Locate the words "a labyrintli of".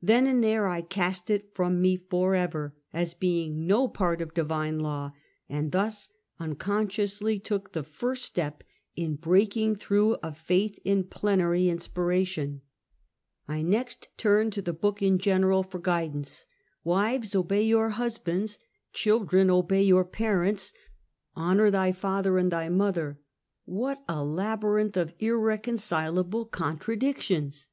24.08-25.14